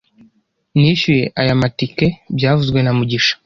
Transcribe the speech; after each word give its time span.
Nishyuye 0.79 1.25
aya 1.41 1.53
matike 1.61 2.07
byavuzwe 2.35 2.79
na 2.81 2.91
mugisha 2.97 3.33